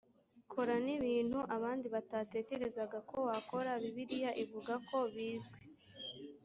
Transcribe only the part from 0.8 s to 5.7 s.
n ibintu abandi batatekerezaga ko wakora bibiliya ivuga ko bizwi